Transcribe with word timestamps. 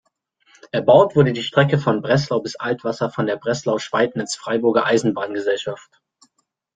Erbaut 0.71 1.15
wurde 1.15 1.31
die 1.31 1.43
Strecke 1.43 1.77
von 1.77 2.01
Breslau 2.01 2.39
bis 2.39 2.55
Altwasser 2.55 3.11
von 3.11 3.27
der 3.27 3.35
Breslau-Schweidnitz-Freiburger 3.37 4.87
Eisenbahn-Gesellschaft. 4.87 6.01